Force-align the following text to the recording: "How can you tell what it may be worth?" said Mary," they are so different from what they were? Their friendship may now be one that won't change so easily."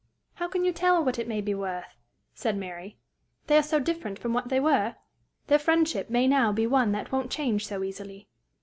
"How 0.33 0.47
can 0.47 0.65
you 0.65 0.73
tell 0.73 1.05
what 1.05 1.19
it 1.19 1.27
may 1.27 1.41
be 1.41 1.53
worth?" 1.53 1.95
said 2.33 2.57
Mary," 2.57 2.97
they 3.45 3.55
are 3.55 3.61
so 3.61 3.79
different 3.79 4.17
from 4.17 4.33
what 4.33 4.49
they 4.49 4.59
were? 4.59 4.95
Their 5.45 5.59
friendship 5.59 6.09
may 6.09 6.27
now 6.27 6.51
be 6.51 6.65
one 6.65 6.91
that 6.93 7.11
won't 7.11 7.29
change 7.29 7.67
so 7.67 7.83
easily." 7.83 8.27